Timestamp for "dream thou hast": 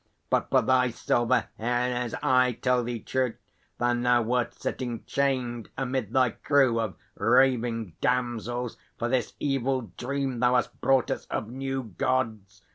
9.99-10.81